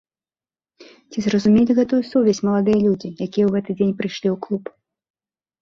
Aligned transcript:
Ці 1.13 1.19
зразумелі 1.25 1.71
гэтую 1.79 1.99
сувязь 2.11 2.41
маладыя 2.47 2.79
людзі, 2.87 3.09
якія 3.25 3.45
ў 3.51 3.53
гэты 3.57 3.71
дзень 3.79 3.95
прыйшлі 4.01 4.29
ў 4.35 4.37
клуб? 4.49 4.63